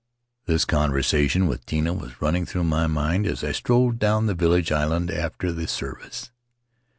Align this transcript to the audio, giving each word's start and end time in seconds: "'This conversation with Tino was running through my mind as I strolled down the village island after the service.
"'This 0.47 0.65
conversation 0.65 1.45
with 1.45 1.63
Tino 1.67 1.93
was 1.93 2.23
running 2.23 2.43
through 2.47 2.63
my 2.63 2.87
mind 2.87 3.27
as 3.27 3.43
I 3.43 3.51
strolled 3.51 3.99
down 3.99 4.25
the 4.25 4.33
village 4.33 4.71
island 4.71 5.11
after 5.11 5.51
the 5.51 5.67
service. 5.67 6.31